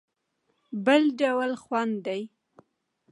بل 0.85 1.01
ډول 1.19 1.51
خوند 1.63 1.95
دی. 2.05 2.21